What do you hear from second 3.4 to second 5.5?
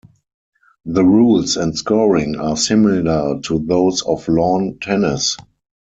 to those of lawn tennis.